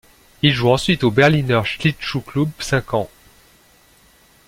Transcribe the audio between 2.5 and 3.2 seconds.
cinq ans.